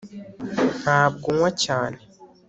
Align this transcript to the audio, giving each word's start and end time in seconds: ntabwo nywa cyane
ntabwo 0.81 1.27
nywa 1.35 1.49
cyane 1.63 1.99